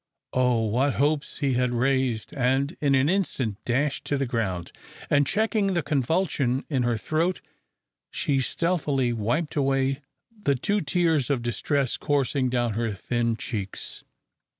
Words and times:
Oh! 0.33 0.65
what 0.65 0.95
hopes 0.95 1.37
he 1.37 1.53
had 1.53 1.75
raised, 1.75 2.33
and 2.33 2.75
in 2.81 2.95
an 2.95 3.07
instant 3.07 3.63
dashed 3.65 4.03
to 4.05 4.17
the 4.17 4.25
ground, 4.25 4.71
and 5.11 5.27
checking 5.27 5.75
the 5.75 5.83
convulsion 5.83 6.65
in 6.69 6.81
her 6.81 6.97
throat, 6.97 7.39
she 8.09 8.39
stealthily 8.39 9.13
wiped 9.13 9.55
away 9.55 10.01
the 10.43 10.55
two 10.55 10.81
tears 10.81 11.29
of 11.29 11.43
distress 11.43 11.97
coursing 11.97 12.49
down 12.49 12.73
her 12.73 12.91
thin 12.91 13.35
cheeks. 13.37 14.03